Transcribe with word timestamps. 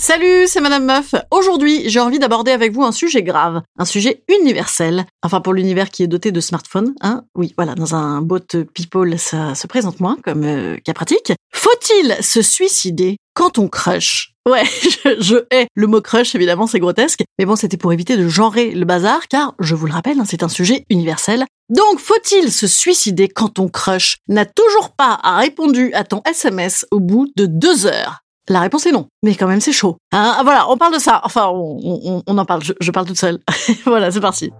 Salut, 0.00 0.46
c'est 0.46 0.62
Madame 0.62 0.86
Meuf. 0.86 1.14
Aujourd'hui, 1.30 1.82
j'ai 1.90 2.00
envie 2.00 2.18
d'aborder 2.18 2.52
avec 2.52 2.72
vous 2.72 2.84
un 2.84 2.90
sujet 2.90 3.22
grave, 3.22 3.60
un 3.78 3.84
sujet 3.84 4.24
universel. 4.28 5.04
Enfin, 5.22 5.42
pour 5.42 5.52
l'univers 5.52 5.90
qui 5.90 6.02
est 6.02 6.06
doté 6.06 6.32
de 6.32 6.40
smartphones, 6.40 6.94
hein. 7.02 7.24
Oui, 7.34 7.52
voilà, 7.54 7.74
dans 7.74 7.94
un 7.94 8.22
bot 8.22 8.38
people, 8.72 9.18
ça 9.18 9.54
se 9.54 9.66
présente 9.66 10.00
moins 10.00 10.16
comme 10.24 10.44
euh, 10.44 10.78
cas 10.78 10.94
pratique. 10.94 11.34
Faut-il 11.52 12.16
se 12.22 12.40
suicider 12.40 13.18
quand 13.34 13.58
on 13.58 13.68
crush? 13.68 14.32
Ouais, 14.48 14.64
je, 15.04 15.20
je, 15.20 15.36
hais 15.50 15.66
le 15.74 15.86
mot 15.86 16.00
crush, 16.00 16.34
évidemment, 16.34 16.66
c'est 16.66 16.80
grotesque. 16.80 17.22
Mais 17.38 17.44
bon, 17.44 17.54
c'était 17.54 17.76
pour 17.76 17.92
éviter 17.92 18.16
de 18.16 18.26
genrer 18.26 18.70
le 18.70 18.86
bazar, 18.86 19.28
car, 19.28 19.54
je 19.60 19.74
vous 19.74 19.84
le 19.84 19.92
rappelle, 19.92 20.18
hein, 20.18 20.24
c'est 20.26 20.42
un 20.42 20.48
sujet 20.48 20.82
universel. 20.88 21.44
Donc, 21.68 21.98
faut-il 21.98 22.50
se 22.50 22.66
suicider 22.66 23.28
quand 23.28 23.58
on 23.58 23.68
crush? 23.68 24.16
N'a 24.28 24.46
toujours 24.46 24.92
pas 24.96 25.20
répondu 25.22 25.92
à 25.92 26.04
ton 26.04 26.22
SMS 26.24 26.86
au 26.90 27.00
bout 27.00 27.30
de 27.36 27.44
deux 27.44 27.84
heures 27.84 28.22
la 28.50 28.60
réponse 28.60 28.84
est 28.86 28.92
non. 28.92 29.06
Mais 29.22 29.36
quand 29.36 29.46
même, 29.46 29.60
c'est 29.60 29.72
chaud. 29.72 29.96
Hein 30.12 30.40
voilà, 30.42 30.68
on 30.68 30.76
parle 30.76 30.92
de 30.92 30.98
ça. 30.98 31.20
Enfin, 31.24 31.46
on, 31.48 31.78
on, 31.82 32.22
on 32.26 32.38
en 32.38 32.44
parle. 32.44 32.64
Je, 32.64 32.72
je 32.80 32.90
parle 32.90 33.06
toute 33.06 33.18
seule. 33.18 33.38
voilà, 33.86 34.10
c'est 34.10 34.20
parti. 34.20 34.50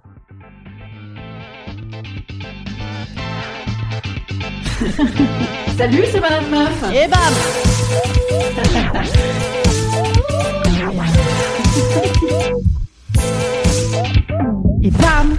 Salut, 5.77 6.03
c'est 6.11 6.21
Madame 6.21 6.49
Meuf. 6.49 6.83
Et 6.93 7.07
bam 7.07 7.19
Et 14.83 14.89
bam 14.91 15.37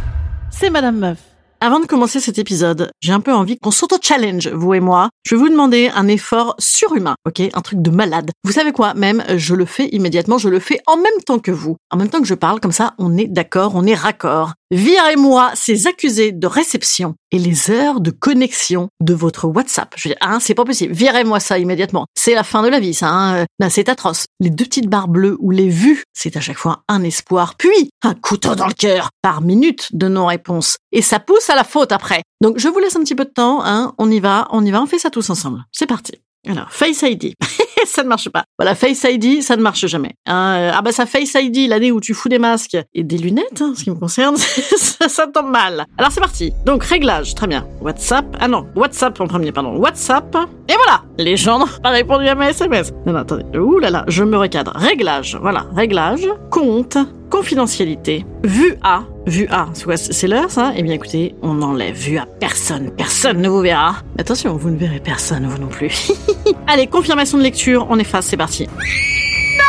C'est 0.51 0.71
Madame 0.71 0.99
Meuf. 0.99 1.32
Avant 1.65 1.79
de 1.79 1.87
commencer 1.87 2.19
cet 2.19 2.41
épisode, 2.41 2.91
j'ai 3.01 3.13
un 3.13 3.21
peu 3.21 3.33
envie 3.33 3.57
qu'on 3.57 3.71
s'auto-challenge, 3.71 4.49
vous 4.49 4.75
et 4.75 4.81
moi. 4.81 5.11
Je 5.25 5.37
vais 5.37 5.41
vous 5.41 5.49
demander 5.49 5.93
un 5.95 6.09
effort 6.09 6.57
surhumain, 6.59 7.15
ok? 7.25 7.41
Un 7.55 7.61
truc 7.61 7.81
de 7.81 7.91
malade. 7.91 8.33
Vous 8.43 8.51
savez 8.51 8.73
quoi? 8.73 8.95
Même, 8.95 9.23
je 9.37 9.55
le 9.55 9.65
fais 9.65 9.87
immédiatement, 9.93 10.39
je 10.39 10.49
le 10.49 10.59
fais 10.59 10.81
en 10.89 10.97
même 10.97 11.23
temps 11.25 11.39
que 11.39 11.53
vous. 11.53 11.77
En 11.93 11.99
même 11.99 12.09
temps 12.09 12.21
que 12.21 12.27
je 12.27 12.35
parle, 12.35 12.59
comme 12.59 12.73
ça, 12.73 12.95
on 12.99 13.17
est 13.17 13.29
d'accord, 13.29 13.77
on 13.77 13.87
est 13.87 13.95
raccord. 13.95 14.55
Virez-moi 14.73 15.53
ces 15.55 15.87
accusés 15.87 16.33
de 16.33 16.47
réception 16.47 17.15
et 17.31 17.39
les 17.39 17.71
heures 17.71 18.01
de 18.01 18.11
connexion 18.11 18.89
de 19.03 19.13
votre 19.13 19.47
WhatsApp. 19.47 19.93
Je 19.97 20.09
veux 20.09 20.15
dire, 20.15 20.27
hein, 20.27 20.39
c'est 20.41 20.55
pas 20.55 20.65
possible. 20.65 20.95
Virez-moi 20.95 21.41
ça 21.41 21.59
immédiatement. 21.59 22.07
C'est 22.15 22.35
la 22.35 22.43
fin 22.43 22.63
de 22.63 22.69
la 22.69 22.81
vie, 22.81 22.95
ça. 22.95 23.11
Hein. 23.11 23.45
Là, 23.59 23.69
c'est 23.69 23.91
atroce. 23.91 24.25
Les 24.41 24.49
deux 24.49 24.65
petites 24.65 24.89
barres 24.89 25.09
bleues 25.09 25.37
ou 25.41 25.51
les 25.51 25.69
vues, 25.69 26.05
c'est 26.15 26.39
à 26.39 26.41
chaque 26.41 26.57
fois 26.57 26.85
un 26.89 27.03
espoir, 27.03 27.55
puis 27.57 27.91
un 28.03 28.15
couteau 28.15 28.55
dans 28.55 28.67
le 28.67 28.73
cœur 28.73 29.11
par 29.21 29.43
minute 29.43 29.89
de 29.93 30.09
non-réponse. 30.09 30.79
Et 30.91 31.03
ça 31.03 31.21
pousse 31.21 31.51
à 31.53 31.57
la 31.57 31.65
faute 31.65 31.93
après. 31.93 32.23
Donc, 32.41 32.59
je 32.59 32.69
vous 32.69 32.79
laisse 32.79 32.97
un 32.97 33.01
petit 33.01 33.15
peu 33.15 33.25
de 33.25 33.31
temps. 33.31 33.65
Hein. 33.65 33.95
On 33.99 34.11
y 34.11 34.21
va, 34.21 34.49
on 34.51 34.65
y 34.65 34.71
va, 34.71 34.83
on 34.83 34.87
fait 34.87 34.99
ça 34.99 35.11
tous 35.11 35.31
ensemble. 35.31 35.65
C'est 35.71 35.87
parti. 35.87 36.13
Alors, 36.49 36.73
Face 36.73 37.03
ID. 37.03 37.35
ça 37.87 38.03
ne 38.03 38.09
marche 38.09 38.29
pas. 38.29 38.45
Voilà, 38.59 38.75
Face 38.75 39.05
ID, 39.09 39.43
ça 39.43 39.57
ne 39.57 39.63
marche 39.63 39.87
jamais. 39.87 40.15
Hein, 40.27 40.73
ah 40.75 40.83
bah 40.83 40.93
ça 40.93 41.07
Face 41.07 41.35
ID, 41.35 41.69
l'année 41.69 41.93
où 41.93 42.01
tu 42.01 42.15
fous 42.15 42.29
des 42.29 42.39
masques 42.39 42.77
et 42.95 43.05
des 43.05 43.19
lunettes, 43.19 43.61
hein, 43.61 43.75
ce 43.77 43.85
qui 43.85 43.91
me 43.91 43.95
concerne, 43.95 44.37
ça, 44.77 45.09
ça 45.09 45.27
tombe 45.27 45.51
mal. 45.51 45.87
Alors 45.99 46.11
c'est 46.11 46.21
parti. 46.21 46.53
Donc 46.65 46.83
réglage, 46.85 47.35
très 47.35 47.47
bien. 47.47 47.67
WhatsApp, 47.81 48.25
ah 48.41 48.49
non, 48.49 48.67
WhatsApp 48.75 49.21
en 49.21 49.27
premier, 49.27 49.53
pardon. 49.53 49.77
WhatsApp, 49.77 50.37
et 50.69 50.75
voilà. 50.75 51.03
Les 51.19 51.37
gens 51.37 51.61
n'ont 51.61 51.81
pas 51.83 51.91
répondu 51.91 52.27
à 52.27 52.35
mes 52.35 52.47
SMS. 52.47 52.93
Non, 53.07 53.13
non, 53.13 53.21
attendez. 53.21 53.59
Ouh 53.59 53.79
là 53.79 53.91
là, 53.91 54.05
je 54.09 54.25
me 54.25 54.37
recadre. 54.37 54.73
Réglage, 54.75 55.39
voilà. 55.41 55.67
Réglage, 55.75 56.29
compte, 56.51 56.99
confidentialité, 57.31 58.27
vue 58.43 58.77
A, 58.83 59.05
vue 59.27 59.47
A, 59.51 59.69
c'est 59.97 60.29
l'heure 60.29 60.51
ça? 60.51 60.73
Eh 60.77 60.83
bien 60.83 60.95
écoutez, 60.95 61.35
on 61.43 61.63
enlève 61.63 61.95
vue 61.95 62.19
à 62.19 62.27
personne, 62.27 62.91
personne 62.91 63.41
ne 63.41 63.49
vous 63.49 63.61
verra. 63.61 63.97
Attention, 64.19 64.57
vous 64.57 64.71
ne 64.71 64.77
verrez 64.77 65.01
personne, 65.01 65.47
vous 65.47 65.59
non 65.59 65.69
plus. 65.69 66.13
Allez, 66.67 66.87
confirmation 66.87 67.39
de 67.39 67.43
lecture, 67.43 67.87
on 67.91 67.99
efface, 67.99 68.27
c'est 68.27 68.37
parti. 68.37 68.67
Non 68.67 69.65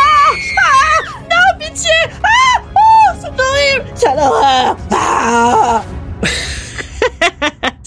ah 0.57 1.03
Non, 1.29 1.59
pitié 1.59 1.91
Ah 2.23 2.61
Oh, 2.75 3.17
c'est 3.21 3.27
horrible 3.27 3.93
Quelle 3.99 4.19
horreur 4.19 4.77
Ah 4.91 5.83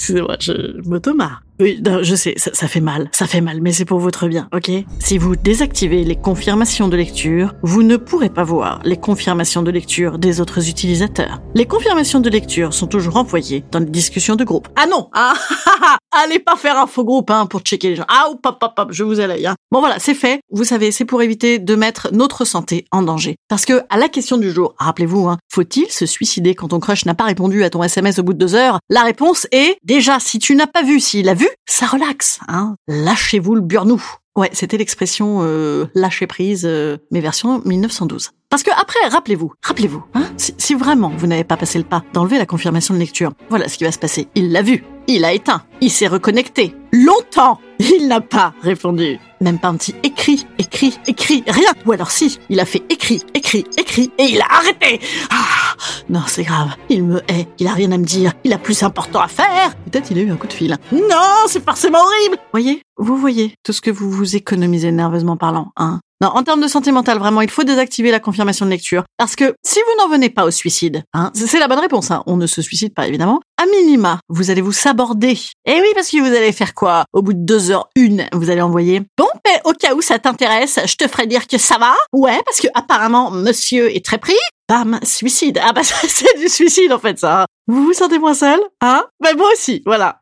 Excusez-moi, 0.07 0.37
je 0.39 0.89
m'automarre. 0.89 1.43
Oui, 1.59 1.83
non, 1.85 2.01
je 2.03 2.15
sais, 2.15 2.35
ça, 2.37 2.69
fait 2.69 2.81
mal, 2.81 3.09
ça 3.11 3.27
fait 3.27 3.41
mal, 3.41 3.61
mais 3.61 3.73
c'est 3.73 3.85
pour 3.85 3.99
votre 3.99 4.29
bien, 4.29 4.49
ok? 4.55 4.71
Si 5.01 5.19
vous 5.19 5.35
désactivez 5.35 6.05
les 6.05 6.15
confirmations 6.15 6.87
de 6.87 6.97
lecture, 6.97 7.55
vous 7.63 7.83
ne 7.83 7.97
pourrez 7.97 8.29
pas 8.29 8.45
voir 8.45 8.81
les 8.85 8.99
confirmations 8.99 9.63
de 9.65 9.71
lecture 9.73 10.19
des 10.19 10.41
autres 10.41 10.69
utilisateurs. 10.69 11.41
Les 11.55 11.65
confirmations 11.65 12.21
de 12.21 12.31
lecture 12.31 12.73
sont 12.73 12.87
toujours 12.87 13.17
envoyées 13.17 13.65
dans 13.73 13.81
les 13.81 13.87
discussions 13.87 14.37
de 14.37 14.45
groupe. 14.45 14.69
Ah 14.77 14.87
non 14.87 15.09
ah, 15.13 15.35
Allez 16.19 16.39
pas 16.39 16.57
faire 16.57 16.79
un 16.79 16.87
faux 16.87 17.05
groupe 17.05 17.31
hein, 17.31 17.45
pour 17.45 17.61
checker 17.61 17.91
les 17.91 17.97
gens. 17.97 18.07
Ah, 18.09 18.29
hop, 18.31 18.41
hop, 18.43 18.73
hop, 18.79 18.89
je 18.91 19.05
vous 19.05 19.21
ai 19.21 19.27
l'œil. 19.27 19.47
Hein. 19.47 19.55
Bon 19.71 19.81
voilà, 19.81 19.99
c'est 19.99 20.15
fait. 20.15 20.41
Vous 20.51 20.65
savez, 20.65 20.91
c'est 20.91 21.05
pour 21.05 21.21
éviter 21.21 21.59
de 21.59 21.75
mettre 21.75 22.09
notre 22.11 22.47
santé 22.47 22.87
en 22.91 23.03
danger. 23.03 23.37
Parce 23.49 23.67
que 23.67 23.83
à 23.91 23.99
la 23.99 24.09
question 24.09 24.39
du 24.39 24.51
jour, 24.51 24.75
rappelez-vous, 24.79 25.29
hein, 25.29 25.37
faut-il 25.53 25.91
se 25.91 26.07
suicider 26.07 26.55
quand 26.55 26.69
ton 26.69 26.81
crush 26.81 27.05
n'a 27.05 27.13
pas 27.13 27.25
répondu 27.25 27.65
à 27.65 27.71
ton 27.71 27.83
SMS 27.83 28.19
au 28.19 28.23
bout 28.23 28.33
de 28.33 28.39
deux 28.39 28.55
heures? 28.55 28.79
La 28.89 29.03
réponse 29.03 29.47
est 29.53 29.77
déjà, 29.85 30.19
si 30.19 30.39
tu 30.39 30.55
n'as 30.55 30.67
pas 30.67 30.83
vu 30.83 31.01
s'il 31.01 31.29
a 31.29 31.35
vu, 31.35 31.49
ça 31.69 31.85
relaxe, 31.85 32.41
hein. 32.49 32.77
Lâchez-vous 32.89 33.55
le 33.55 33.61
burnou. 33.61 34.03
Ouais, 34.37 34.49
c'était 34.55 34.79
l'expression 34.79 35.41
euh, 35.43 35.85
lâcher 35.95 36.27
prise, 36.27 36.65
euh, 36.65 36.97
mais 37.11 37.21
version 37.21 37.61
1912. 37.67 38.31
Parce 38.49 38.63
que 38.63 38.71
après, 38.71 39.01
rappelez-vous, 39.11 39.53
rappelez-vous, 39.63 40.03
hein, 40.15 40.25
si, 40.39 40.55
si 40.57 40.75
vraiment 40.75 41.13
vous 41.15 41.27
n'avez 41.27 41.45
pas 41.45 41.59
passé 41.59 41.77
le 41.77 41.85
pas 41.85 42.05
d'enlever 42.15 42.39
la 42.39 42.47
confirmation 42.47 42.95
de 42.95 42.99
lecture, 42.99 43.33
voilà 43.51 43.69
ce 43.69 43.77
qui 43.77 43.85
va 43.85 43.93
se 43.93 43.99
passer. 43.99 44.29
Il 44.35 44.53
l'a 44.53 44.63
vu, 44.63 44.85
il 45.09 45.25
a 45.25 45.33
éteint, 45.33 45.63
il 45.81 45.91
s'est 45.91 46.07
reconnecté. 46.07 46.75
Longtemps, 46.93 47.61
il 47.79 48.09
n'a 48.09 48.21
pas 48.21 48.55
répondu. 48.63 49.19
Même 49.41 49.59
pas 49.59 49.69
un 49.69 49.77
petit 49.77 49.95
écrit, 50.03 50.47
écrit, 50.59 50.99
écrit, 51.07 51.45
rien. 51.47 51.73
Ou 51.85 51.93
alors 51.93 52.11
si, 52.11 52.39
il 52.49 52.59
a 52.59 52.65
fait 52.65 52.83
écrit, 52.89 53.23
écrit, 53.35 53.65
écrit, 53.77 54.11
et 54.19 54.25
il 54.25 54.41
a 54.41 54.47
arrêté. 54.51 55.01
Ah, 55.31 55.75
non, 56.09 56.23
c'est 56.27 56.45
grave. 56.45 56.71
Il 56.89 57.05
me 57.05 57.21
hait, 57.29 57.47
il 57.59 57.67
a 57.67 57.73
rien 57.73 57.93
à 57.93 57.99
me 57.99 58.05
dire, 58.05 58.33
il 58.45 58.53
a 58.53 58.59
plus 58.59 58.83
important 58.83 59.21
à 59.21 59.29
faire. 59.29 59.75
Peut-être 59.91 60.11
il 60.11 60.19
a 60.19 60.23
eu 60.23 60.31
un 60.31 60.37
coup 60.37 60.47
de 60.47 60.53
fil. 60.53 60.77
Non, 60.93 61.47
c'est 61.47 61.65
forcément 61.65 61.99
horrible. 61.99 62.39
Voyez, 62.53 62.83
vous 62.97 63.17
voyez 63.17 63.55
tout 63.63 63.73
ce 63.73 63.83
que 63.83 63.91
vous 63.91 64.11
vous 64.11 64.37
économisez 64.37 64.91
nerveusement 64.91 65.37
parlant, 65.37 65.73
hein. 65.77 66.01
Non, 66.23 66.29
en 66.29 66.43
termes 66.43 66.63
de 66.63 66.69
santé 66.69 66.93
mentale, 66.93 67.19
vraiment, 67.19 67.43
il 67.43 67.51
faut 67.51 67.63
désactiver 67.63 68.11
la 68.11 68.21
confirmation 68.21 68.65
de 68.65 68.71
lecture. 68.71 69.05
Parce 69.19 69.37
que 69.37 69.55
si 69.65 69.79
vous 69.81 70.03
n'en 70.03 70.09
venez 70.09 70.31
pas 70.31 70.45
au 70.45 70.51
suicide, 70.51 71.03
hein, 71.13 71.31
c'est 71.35 71.59
la 71.59 71.69
bonne 71.69 71.79
réponse, 71.79 72.11
hein, 72.11 72.23
on 72.27 72.37
ne 72.37 72.47
se 72.47 72.63
suicide 72.63 72.95
pas 72.95 73.07
évidemment, 73.07 73.41
à 73.61 73.67
minima, 73.67 74.21
vous 74.31 74.51
allez 74.51 74.63
vous 74.63 74.73
saborder. 74.73 75.39
Et 75.67 75.75
oui, 75.81 75.89
parce 75.95 76.09
que 76.11 76.19
vous 76.19 76.35
allez 76.35 76.53
faire 76.53 76.75
quoi? 76.75 77.05
Au 77.13 77.21
bout 77.21 77.35
de 77.35 77.45
deux 77.45 77.71
heures, 77.71 77.91
une, 77.97 78.27
vous 78.33 78.49
allez 78.49 78.63
envoyer 78.63 79.03
«Bon, 79.19 79.29
mais 79.47 79.61
au 79.65 79.73
cas 79.73 79.95
où 79.95 80.01
ça 80.01 80.19
t'intéresse, 80.19 80.79
je 80.87 80.97
te 80.97 81.07
ferai 81.07 81.27
dire 81.27 81.47
que 81.47 81.59
ça 81.59 81.77
va. 81.77 81.95
Ouais, 82.13 82.41
parce 82.47 82.61
que 82.61 82.69
apparemment, 82.75 83.31
monsieur 83.31 83.95
est 83.95 84.05
très 84.05 84.19
pris. 84.19 84.37
Bam, 84.69 84.99
suicide. 85.03 85.61
Ah 85.63 85.73
bah 85.73 85.83
ça, 85.85 85.95
c'est 86.09 86.39
du 86.39 86.49
suicide 86.49 86.93
en 86.93 86.99
fait, 86.99 87.19
ça. 87.19 87.47
Vous 87.69 87.85
vous 87.85 87.93
sentez 87.93 88.19
moins 88.19 88.35
seul 88.35 88.59
Hein? 88.81 89.05
Ben 89.23 89.37
moi 89.37 89.49
aussi, 89.53 89.83
voilà. 89.87 90.21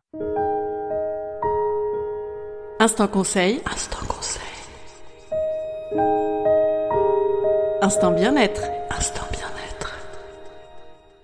Instant 2.81 3.07
conseil. 3.09 3.63
Instant 3.73 4.05
conseil. 4.07 4.44
Instant 7.83 8.13
bien-être. 8.13 8.63
Instant 8.97 9.27
bien-être. 9.31 9.93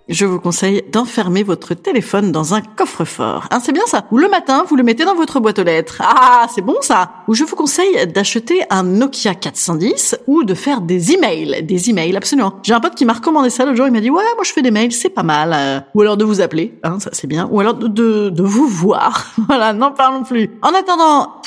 je 0.08 0.26
vous 0.26 0.38
conseille 0.38 0.82
d'enfermer 0.92 1.42
votre 1.42 1.74
téléphone 1.74 2.32
dans 2.32 2.54
un 2.54 2.60
coffre-fort. 2.60 3.46
Hein, 3.50 3.60
c'est 3.62 3.72
bien 3.72 3.86
ça. 3.86 4.04
Ou 4.10 4.18
le 4.18 4.28
matin, 4.28 4.64
vous 4.68 4.76
le 4.76 4.82
mettez 4.82 5.04
dans 5.04 5.14
votre 5.14 5.40
boîte 5.40 5.58
aux 5.58 5.64
lettres. 5.64 6.02
Ah, 6.04 6.46
c'est 6.54 6.60
bon 6.62 6.76
ça. 6.82 7.12
Ou 7.28 7.34
je 7.34 7.44
vous 7.44 7.56
conseille 7.56 8.06
d'acheter 8.08 8.62
un 8.68 8.82
Nokia 8.82 9.34
410 9.34 10.18
ou 10.26 10.44
de 10.44 10.54
faire 10.54 10.80
des 10.80 11.12
emails. 11.12 11.62
Des 11.62 11.90
emails, 11.90 12.16
absolument. 12.16 12.54
J'ai 12.62 12.74
un 12.74 12.80
pote 12.80 12.94
qui 12.94 13.04
m'a 13.04 13.14
recommandé 13.14 13.50
ça 13.50 13.64
l'autre 13.64 13.76
jour. 13.76 13.86
Il 13.86 13.92
m'a 13.92 14.00
dit, 14.00 14.10
ouais, 14.10 14.22
moi 14.34 14.44
je 14.44 14.52
fais 14.52 14.62
des 14.62 14.70
mails, 14.70 14.92
c'est 14.92 15.08
pas 15.08 15.22
mal. 15.22 15.52
Euh, 15.54 15.80
ou 15.94 16.02
alors 16.02 16.16
de 16.16 16.24
vous 16.24 16.40
appeler, 16.40 16.78
hein, 16.82 17.00
ça 17.00 17.10
c'est 17.12 17.26
bien. 17.26 17.48
Ou 17.50 17.60
alors 17.60 17.74
de, 17.74 17.88
de, 17.88 18.28
de 18.28 18.42
vous 18.42 18.66
voir. 18.68 19.26
voilà, 19.48 19.72
n'en 19.72 19.92
parlons 19.92 20.24
plus. 20.24 20.50
En 20.62 20.74
attendant... 20.74 21.40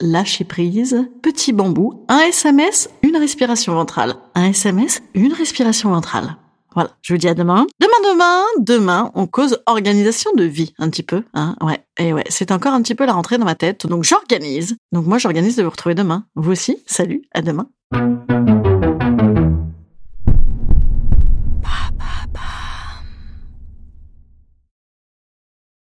lâcher 0.00 0.44
prise, 0.44 1.08
petit 1.22 1.52
bambou, 1.52 2.04
un 2.08 2.20
SMS, 2.20 2.90
une 3.02 3.16
respiration 3.16 3.74
ventrale. 3.74 4.16
Un 4.34 4.50
SMS, 4.50 5.02
une 5.14 5.32
respiration 5.32 5.90
ventrale. 5.90 6.36
Voilà, 6.74 6.90
je 7.02 7.12
vous 7.12 7.18
dis 7.18 7.28
à 7.28 7.34
demain. 7.34 7.66
Demain, 7.80 8.12
demain, 8.12 8.42
demain, 8.60 9.10
on 9.14 9.26
cause 9.26 9.58
organisation 9.66 10.30
de 10.36 10.44
vie 10.44 10.74
un 10.78 10.90
petit 10.90 11.02
peu. 11.02 11.24
Hein 11.34 11.56
ouais, 11.60 11.80
et 11.98 12.12
ouais, 12.12 12.24
c'est 12.28 12.52
encore 12.52 12.72
un 12.72 12.82
petit 12.82 12.94
peu 12.94 13.04
la 13.06 13.14
rentrée 13.14 13.38
dans 13.38 13.44
ma 13.44 13.54
tête. 13.54 13.86
Donc 13.86 14.04
j'organise. 14.04 14.76
Donc 14.92 15.06
moi, 15.06 15.18
j'organise 15.18 15.56
de 15.56 15.62
vous 15.62 15.70
retrouver 15.70 15.94
demain. 15.94 16.24
Vous 16.36 16.52
aussi, 16.52 16.82
salut, 16.86 17.22
à 17.34 17.42
demain. 17.42 17.68